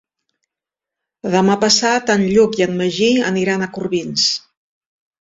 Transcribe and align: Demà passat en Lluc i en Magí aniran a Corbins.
Demà 1.35 1.59
passat 1.65 2.11
en 2.15 2.25
Lluc 2.33 2.59
i 2.63 2.67
en 2.69 2.77
Magí 2.83 3.13
aniran 3.31 3.63
a 3.63 3.71
Corbins. 3.79 4.29